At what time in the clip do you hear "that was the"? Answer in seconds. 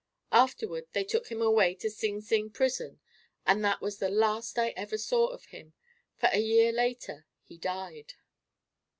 3.63-4.09